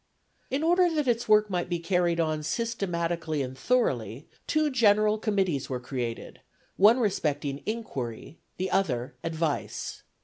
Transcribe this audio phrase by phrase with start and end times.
[0.49, 5.69] In order that its work might be carried on systematically and thoroughly two general committees
[5.69, 6.41] were created,
[6.75, 10.01] one respecting "inquiry," the other "advice."